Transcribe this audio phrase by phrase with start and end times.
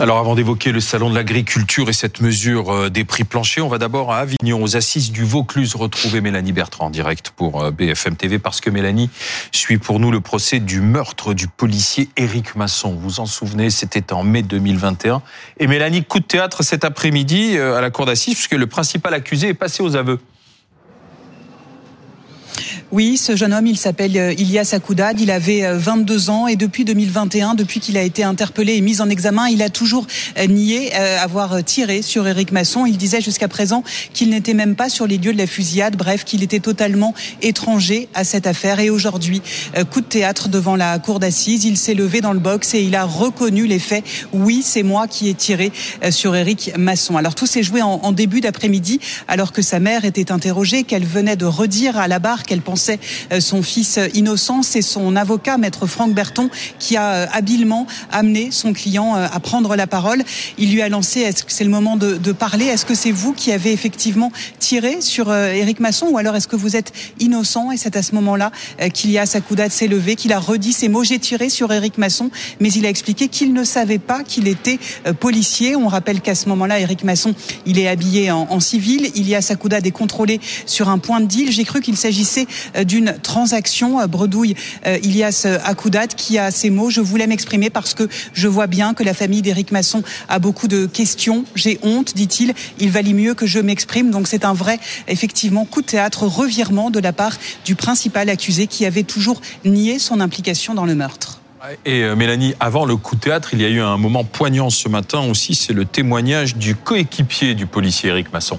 [0.00, 3.68] Alors avant d'évoquer le salon de l'agriculture et cette mesure euh, des prix planchers, on
[3.68, 7.70] va d'abord à Avignon, aux assises du Vaucluse, retrouver Mélanie Bertrand en direct pour euh,
[7.70, 9.10] BFM TV parce que Mélanie
[9.52, 12.94] suit pour nous le procès du meurtre du policier Éric Masson.
[12.94, 15.20] Vous vous en souvenez, c'était en mai 2021.
[15.58, 19.12] Et Mélanie, coup de théâtre cet après-midi euh, à la cour d'assises puisque le principal
[19.12, 20.18] accusé est passé aux aveux.
[22.92, 26.56] Oui, ce jeune homme, il s'appelle euh, Ilias Akoudad, il avait 22 euh, ans et
[26.56, 30.08] depuis 2021, depuis qu'il a été interpellé et mis en examen, il a toujours
[30.38, 32.86] euh, nié avoir tiré sur Éric Masson.
[32.86, 36.24] Il disait jusqu'à présent qu'il n'était même pas sur les lieux de la fusillade, bref,
[36.24, 38.80] qu'il était totalement étranger à cette affaire.
[38.80, 39.40] Et aujourd'hui,
[39.90, 42.96] coup de théâtre devant la cour d'assises, il s'est levé dans le box et il
[42.96, 44.04] a reconnu les faits.
[44.32, 45.72] Oui, c'est moi qui ai tiré
[46.10, 47.16] sur Éric Masson.
[47.16, 51.36] Alors tout s'est joué en, début d'après-midi, alors que sa mère était interrogée, qu'elle venait
[51.36, 54.62] de redire à la barre qu'elle pensait euh, son fils innocent.
[54.62, 59.40] C'est son avocat, maître Franck Berton, qui a euh, habilement amené son client euh, à
[59.40, 60.22] prendre la parole.
[60.58, 62.66] Il lui a lancé, est-ce que c'est le moment de, parler?
[62.66, 66.54] Est-ce que c'est vous qui avez effectivement tiré sur Éric Masson ou alors est-ce que
[66.54, 68.52] vous êtes innocent Et c'est à ce moment-là
[68.94, 71.02] qu'il y a Sakoudat s'est levé, qu'il a redit ces mots?
[71.02, 74.78] J'ai tiré sur Éric Masson, mais il a expliqué qu'il ne savait pas qu'il était
[75.18, 75.74] policier.
[75.74, 77.34] On rappelle qu'à ce moment-là, Éric Masson,
[77.66, 79.10] il est habillé en, en civil.
[79.16, 81.50] Il y a Sakoudat est contrôlé sur un point de deal.
[81.50, 84.00] J'ai cru qu'il s'agissait euh, d'une transaction.
[84.00, 84.54] Euh, bredouille
[84.86, 86.90] euh, Ilias Akoudat qui a ces mots.
[86.90, 90.68] Je voulais m'exprimer parce que je vois bien que la famille d'Éric Masson a beaucoup
[90.68, 91.44] de questions.
[91.54, 92.54] J'ai honte, dit-il.
[92.78, 94.10] Il valait mieux que je m'exprime.
[94.10, 98.66] Donc c'est un vrai, effectivement, coup de théâtre, revirement de la part du principal accusé
[98.66, 101.40] qui avait toujours nié son implication dans le meurtre.
[101.84, 104.88] Et Mélanie, avant le coup de théâtre, il y a eu un moment poignant ce
[104.88, 108.58] matin aussi, c'est le témoignage du coéquipier du policier Éric Masson.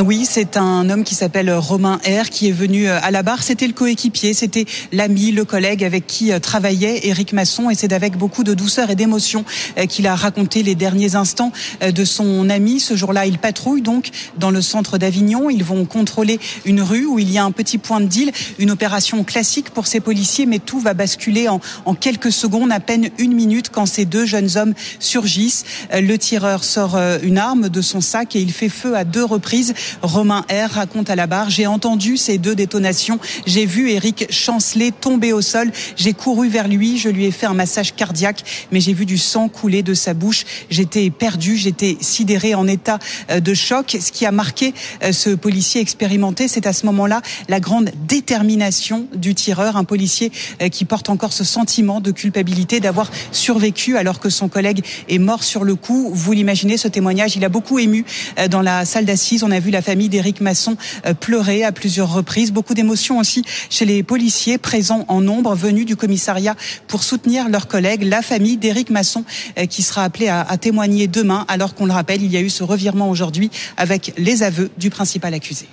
[0.00, 3.42] Oui, c'est un homme qui s'appelle Romain R qui est venu euh, à la barre.
[3.42, 7.92] C'était le coéquipier, c'était l'ami, le collègue avec qui euh, travaillait Éric Masson et c'est
[7.92, 9.44] avec beaucoup de douceur et d'émotion
[9.76, 12.80] euh, qu'il a raconté les derniers instants de son ami.
[12.80, 15.50] Ce jour-là, il patrouille donc dans le centre d'Avignon.
[15.50, 18.70] Ils vont contrôler une rue où il y a un petit point de deal, une
[18.70, 23.10] opération classique pour ces policiers, mais tout va basculer en, en quelques secondes, à peine
[23.18, 25.64] une minute, quand ces deux jeunes hommes surgissent.
[25.92, 29.74] Le tireur sort une arme de son sac et il fait feu à deux reprises
[30.02, 34.92] Romain R raconte à la barre, j'ai entendu ces deux détonations, j'ai vu Eric chanceler,
[34.92, 38.80] tomber au sol, j'ai couru vers lui, je lui ai fait un massage cardiaque, mais
[38.80, 42.98] j'ai vu du sang couler de sa bouche, j'étais perdu, j'étais sidéré en état
[43.30, 43.96] euh, de choc.
[44.00, 49.06] Ce qui a marqué euh, ce policier expérimenté, c'est à ce moment-là la grande détermination
[49.14, 54.20] du tireur, un policier euh, qui porte encore ce sentiment de culpabilité d'avoir survécu alors
[54.20, 56.10] que son collègue est mort sur le coup.
[56.12, 58.04] Vous l'imaginez, ce témoignage, il a beaucoup ému
[58.50, 59.42] dans la salle d'assises.
[59.42, 62.52] On a vu la famille d'Éric Masson euh, pleurer à plusieurs reprises.
[62.52, 66.54] Beaucoup d'émotions aussi chez les policiers présents en nombre venus du commissariat
[66.86, 68.04] pour soutenir leurs collègues.
[68.04, 69.24] La famille d'Éric Masson
[69.58, 72.40] euh, qui sera appelée à, à témoigner demain alors qu'on le rappelle, il y a
[72.40, 75.66] eu ce revirement aujourd'hui avec les aveux du principal accusé.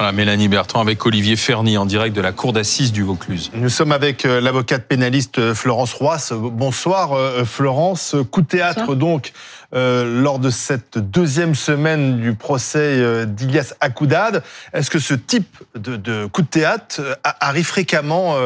[0.00, 3.50] Voilà, Mélanie Bertrand avec Olivier Ferny en direct de la cour d'assises du Vaucluse.
[3.52, 6.32] Nous sommes avec euh, l'avocate pénaliste Florence Roisse.
[6.32, 8.16] Bonsoir Florence.
[8.30, 9.32] Coup de théâtre donc
[9.72, 14.42] euh, lors de cette deuxième semaine du procès euh, d'Ilias Akoudad.
[14.72, 18.36] Est-ce que ce type de, coup de théâtre euh, arrive fréquemment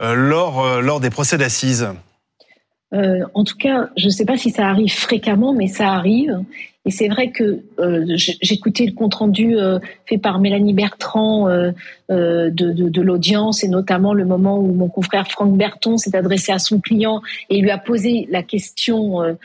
[0.00, 1.88] lors, lors des procès d'assises?
[2.92, 6.44] En tout cas, je ne sais pas si ça arrive fréquemment, mais ça arrive.
[6.84, 11.70] Et c'est vrai que euh, j'écoutais le compte rendu euh, fait par Mélanie Bertrand euh,
[12.10, 16.58] euh, de, l'audience et notamment le moment où mon confrère Franck Berton s'est adressé à
[16.58, 19.36] son client et lui a posé la question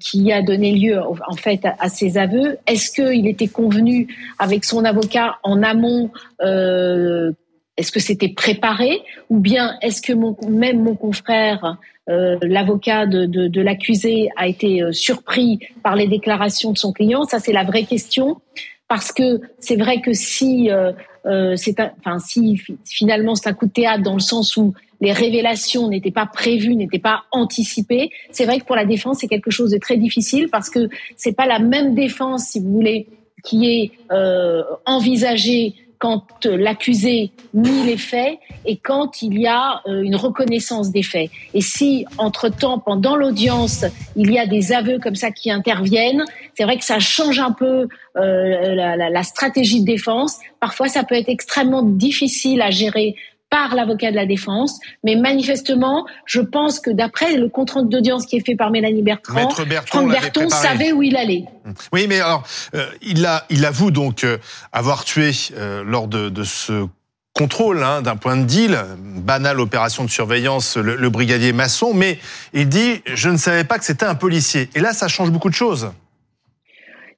[0.00, 2.58] qui a donné lieu en fait à, ses aveux.
[2.66, 4.08] Est-ce qu'il était convenu
[4.38, 9.02] avec son avocat en amont est-ce que c'était préparé?
[9.28, 10.12] Ou bien est-ce que
[10.48, 11.78] même mon confrère,
[12.08, 16.92] euh, l'avocat de, de, de l'accusé, a été euh, surpris par les déclarations de son
[16.92, 18.40] client Ça, c'est la vraie question.
[18.88, 20.92] Parce que c'est vrai que si, euh,
[21.26, 25.10] euh c'est, enfin, si finalement c'est un coup de théâtre dans le sens où les
[25.10, 29.50] révélations n'étaient pas prévues, n'étaient pas anticipées, c'est vrai que pour la défense c'est quelque
[29.50, 33.08] chose de très difficile parce que c'est pas la même défense, si vous voulez,
[33.44, 40.02] qui est euh, envisagée quand l'accusé nie les faits et quand il y a euh,
[40.02, 41.30] une reconnaissance des faits.
[41.54, 43.84] Et si, entre-temps, pendant l'audience,
[44.16, 47.52] il y a des aveux comme ça qui interviennent, c'est vrai que ça change un
[47.52, 50.38] peu euh, la, la, la stratégie de défense.
[50.60, 53.14] Parfois, ça peut être extrêmement difficile à gérer
[53.50, 54.80] par l'avocat de la défense.
[55.04, 59.02] Mais manifestement, je pense que d'après le compte rendu d'audience qui est fait par Mélanie
[59.02, 59.50] Bertrand,
[59.86, 61.44] Franck Berton savait où il allait.
[61.92, 62.44] Oui, mais alors,
[62.74, 64.38] euh, il, a, il avoue donc euh,
[64.72, 66.86] avoir tué euh, lors de, de ce
[67.32, 72.18] contrôle hein, d'un point de deal, banale opération de surveillance, le, le brigadier Masson, mais
[72.54, 74.70] il dit je ne savais pas que c'était un policier.
[74.74, 75.90] Et là, ça change beaucoup de choses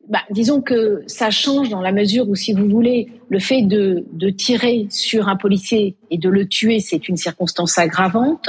[0.09, 4.07] bah, disons que ça change dans la mesure où, si vous voulez, le fait de,
[4.13, 8.49] de tirer sur un policier et de le tuer, c'est une circonstance aggravante.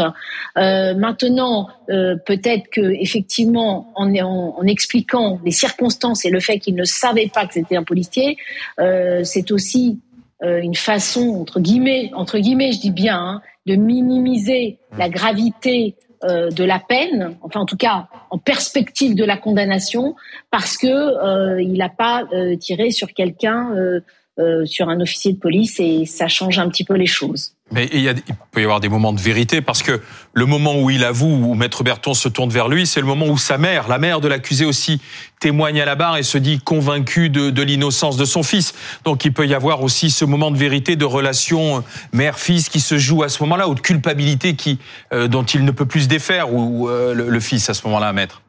[0.57, 6.59] Euh, maintenant, euh, peut-être que effectivement, en, en, en, expliquant les circonstances et le fait
[6.59, 8.37] qu'il ne savait pas que c'était un policier,
[8.79, 9.99] euh, c'est aussi
[10.41, 15.95] euh, une façon entre guillemets, entre guillemets, je dis bien, hein, de minimiser la gravité
[16.25, 20.15] euh, de la peine, enfin en tout cas en perspective de la condamnation,
[20.51, 23.73] parce que euh, il n'a pas euh, tiré sur quelqu'un,
[24.65, 27.53] sur un officier de police, et ça change un petit peu les choses.
[27.71, 30.01] Mais il, y a, il, peut y avoir des moments de vérité parce que
[30.33, 33.27] le moment où il avoue, où Maître Berton se tourne vers lui, c'est le moment
[33.27, 34.99] où sa mère, la mère de l'accusé aussi,
[35.39, 38.73] témoigne à la barre et se dit convaincue de, de l'innocence de son fils.
[39.05, 42.97] Donc il peut y avoir aussi ce moment de vérité, de relation mère-fils qui se
[42.97, 44.79] joue à ce moment-là, ou de culpabilité qui,
[45.13, 47.85] euh, dont il ne peut plus se défaire, ou euh, le, le, fils à ce
[47.85, 48.41] moment-là, Maître.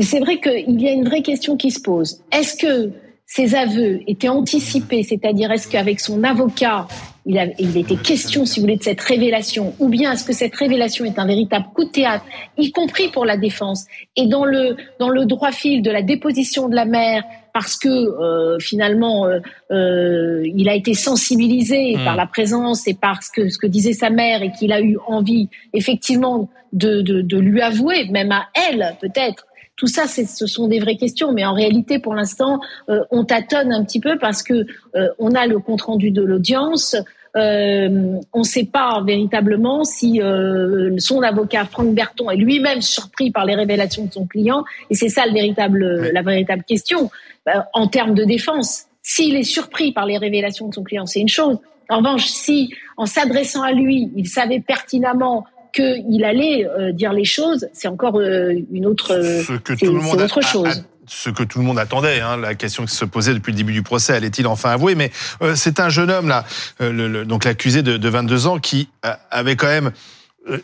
[0.00, 2.22] C'est vrai qu'il y a une vraie question qui se pose.
[2.32, 2.90] Est-ce que
[3.34, 6.86] ces aveux étaient anticipés, c'est-à-dire est-ce qu'avec son avocat,
[7.26, 10.32] il, a, il était question, si vous voulez, de cette révélation, ou bien est-ce que
[10.32, 12.24] cette révélation est un véritable coup de théâtre,
[12.56, 16.68] y compris pour la défense, et dans le dans le droit fil de la déposition
[16.68, 19.40] de la mère, parce que euh, finalement euh,
[19.72, 22.04] euh, il a été sensibilisé mmh.
[22.04, 24.80] par la présence et par ce que ce que disait sa mère et qu'il a
[24.80, 29.44] eu envie effectivement de, de, de lui avouer, même à elle peut-être,
[29.76, 33.72] tout ça, ce sont des vraies questions, mais en réalité, pour l'instant, euh, on tâtonne
[33.72, 36.96] un petit peu parce que euh, on a le compte rendu de l'audience.
[37.36, 43.32] Euh, on ne sait pas véritablement si euh, son avocat Franck Berton est lui-même surpris
[43.32, 46.08] par les révélations de son client, et c'est ça le véritable, oui.
[46.12, 47.10] la véritable question
[47.48, 48.84] euh, en termes de défense.
[49.02, 51.58] S'il est surpris par les révélations de son client, c'est une chose.
[51.90, 55.44] En revanche, si en s'adressant à lui, il savait pertinemment
[55.74, 60.00] qu'il allait euh, dire les choses, c'est encore euh, une autre, ce que tout le
[60.00, 60.66] monde autre chose.
[60.66, 60.74] A, a,
[61.06, 63.72] ce que tout le monde attendait, hein, la question qui se posait depuis le début
[63.72, 64.94] du procès, allait-il enfin avouer?
[64.94, 65.10] Mais
[65.42, 66.44] euh, c'est un jeune homme là,
[66.80, 68.88] euh, le, le, donc l'accusé de, de 22 ans, qui
[69.30, 69.90] avait quand même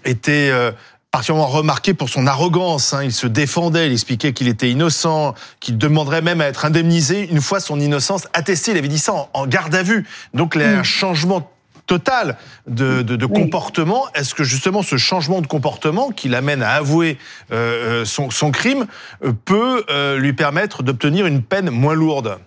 [0.05, 0.53] été
[1.11, 2.95] particulièrement remarqué pour son arrogance.
[2.95, 3.03] Hein.
[3.03, 7.41] Il se défendait, il expliquait qu'il était innocent, qu'il demanderait même à être indemnisé une
[7.41, 8.71] fois son innocence attestée.
[8.71, 10.07] Il avait dit ça en, en garde à vue.
[10.35, 11.51] Donc il y a un changement
[11.91, 12.37] total
[12.69, 13.33] de, de, de oui.
[13.33, 14.05] comportement.
[14.15, 17.19] Est-ce que justement ce changement de comportement qui l'amène à avouer
[17.51, 18.87] euh, son, son, crime
[19.25, 22.39] euh, peut euh, lui permettre d'obtenir une peine moins lourde?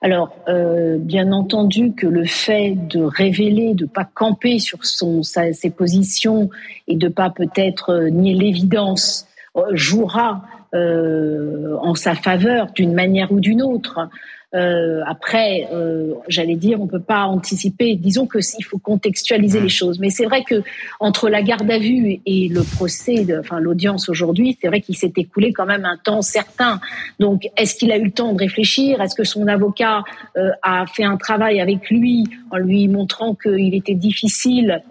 [0.00, 5.52] Alors, euh, bien entendu que le fait de révéler, de pas camper sur son, sa,
[5.52, 6.48] ses positions
[6.88, 9.28] et de pas peut-être euh, nier l'évidence
[9.72, 10.42] jouera
[10.74, 14.08] euh, en sa faveur d'une manière ou d'une autre.
[14.54, 17.94] Euh, après, euh, j'allais dire, on peut pas anticiper.
[17.94, 20.62] Disons que s'il faut contextualiser les choses, mais c'est vrai que
[21.00, 24.96] entre la garde à vue et le procès, de, enfin l'audience aujourd'hui, c'est vrai qu'il
[24.96, 26.80] s'est écoulé quand même un temps certain.
[27.18, 29.00] Donc, est-ce qu'il a eu le temps de réfléchir?
[29.00, 30.04] Est-ce que son avocat
[30.36, 34.82] euh, a fait un travail avec lui en lui montrant qu'il était difficile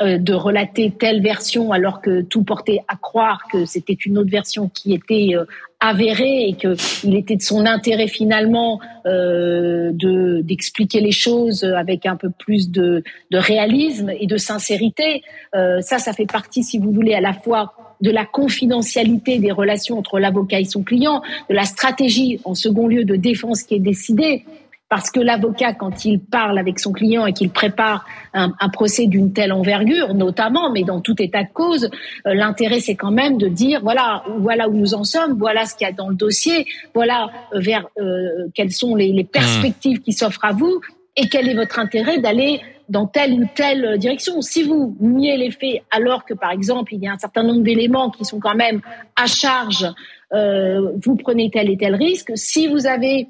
[0.00, 4.68] de relater telle version alors que tout portait à croire que c'était une autre version
[4.68, 5.44] qui était euh,
[5.78, 6.74] avérée et que
[7.06, 12.70] il était de son intérêt finalement euh, de d'expliquer les choses avec un peu plus
[12.70, 15.22] de, de réalisme et de sincérité.
[15.54, 19.52] Euh, ça, ça fait partie, si vous voulez, à la fois de la confidentialité des
[19.52, 23.74] relations entre l'avocat et son client, de la stratégie en second lieu de défense qui
[23.74, 24.44] est décidée
[24.94, 29.32] parce que l'avocat, quand il parle avec son client et qu'il prépare un, procès d'une
[29.32, 31.90] telle envergure, notamment, mais dans tout état de cause,
[32.28, 35.74] euh, l'intérêt c'est quand même de dire voilà, voilà où nous en sommes, voilà ce
[35.74, 40.00] qu'il y a dans le dossier, voilà euh, vers euh, quelles sont les, les perspectives
[40.00, 40.80] qui s'offrent à vous
[41.16, 44.42] et quel est votre intérêt d'aller dans telle ou telle direction.
[44.42, 47.64] Si vous niez les faits alors que, par exemple, il y a un certain nombre
[47.64, 48.80] d'éléments qui sont quand même
[49.16, 49.92] à charge,
[50.32, 52.30] euh, vous prenez tel et tel risque.
[52.36, 53.26] Si vous avez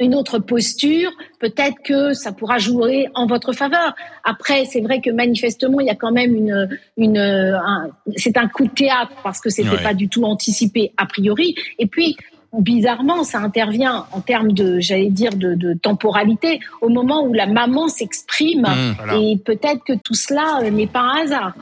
[0.00, 3.94] une autre posture, peut-être que ça pourra jouer en votre faveur.
[4.24, 8.48] Après, c'est vrai que manifestement, il y a quand même une, une, un, c'est un
[8.48, 9.82] coup de théâtre parce que c'était ouais.
[9.82, 11.54] pas du tout anticipé a priori.
[11.78, 12.16] Et puis,
[12.60, 17.46] bizarrement, ça intervient en termes de, j'allais dire, de, de, temporalité au moment où la
[17.46, 18.62] maman s'exprime.
[18.62, 19.16] Mmh, voilà.
[19.16, 21.54] Et peut-être que tout cela n'est pas un hasard.